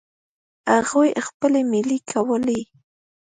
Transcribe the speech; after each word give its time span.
هغوی 0.73 1.09
خپلې 1.27 1.61
میلې 1.71 1.97
کولې. 2.11 2.61